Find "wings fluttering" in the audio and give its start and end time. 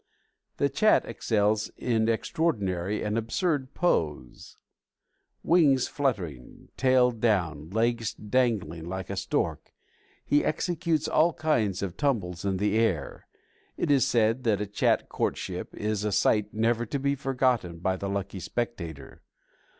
5.43-6.69